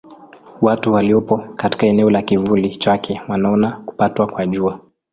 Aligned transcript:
Watu 0.61 0.93
waliopo 0.93 1.37
katika 1.37 1.87
eneo 1.87 2.09
la 2.09 2.21
kivuli 2.21 2.75
chake 2.75 3.21
wanaona 3.27 3.71
kupatwa 3.71 4.27
kwa 4.27 4.47
Jua. 4.47 4.79